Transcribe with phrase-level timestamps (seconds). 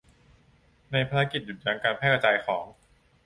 [0.91, 2.65] ในภารกิจหยุดยั้งการแพร่กระจายของ